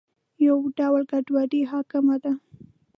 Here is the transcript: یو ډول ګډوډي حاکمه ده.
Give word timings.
یو 0.47 0.57
ډول 0.77 1.01
ګډوډي 1.11 1.61
حاکمه 1.71 2.15
ده. 2.23 2.31